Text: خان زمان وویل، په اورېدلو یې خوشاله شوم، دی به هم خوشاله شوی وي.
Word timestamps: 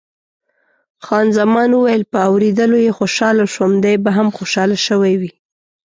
خان 1.05 1.27
زمان 1.37 1.69
وویل، 1.73 2.03
په 2.11 2.19
اورېدلو 2.29 2.77
یې 2.85 2.91
خوشاله 2.97 3.43
شوم، 3.53 3.71
دی 3.83 3.95
به 4.03 4.11
هم 4.17 4.27
خوشاله 4.37 4.77
شوی 4.87 5.13
وي. 5.21 5.31